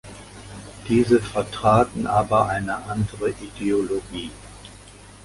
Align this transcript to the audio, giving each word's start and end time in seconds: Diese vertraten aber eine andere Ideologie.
Diese 0.89 1.21
vertraten 1.21 2.07
aber 2.07 2.49
eine 2.49 2.77
andere 2.85 3.35
Ideologie. 3.39 4.31